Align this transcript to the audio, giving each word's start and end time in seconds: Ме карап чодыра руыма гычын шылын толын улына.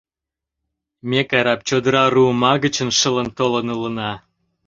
Ме 1.09 1.21
карап 1.29 1.59
чодыра 1.67 2.03
руыма 2.15 2.53
гычын 2.63 2.89
шылын 2.99 3.27
толын 3.37 3.67
улына. 3.75 4.11